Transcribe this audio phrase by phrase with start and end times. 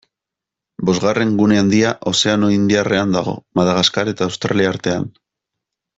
[0.89, 5.11] Bosgarren gune handia Ozeano Indiarrean dago, Madagaskar eta Australia artean.